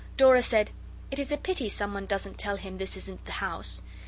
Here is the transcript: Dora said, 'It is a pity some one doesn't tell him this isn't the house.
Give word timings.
Dora 0.17 0.41
said, 0.41 0.71
'It 1.11 1.19
is 1.19 1.31
a 1.31 1.37
pity 1.37 1.69
some 1.69 1.93
one 1.93 2.07
doesn't 2.07 2.39
tell 2.39 2.55
him 2.55 2.79
this 2.79 2.97
isn't 2.97 3.23
the 3.25 3.33
house. 3.33 3.83